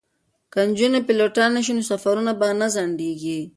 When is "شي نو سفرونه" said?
1.65-2.31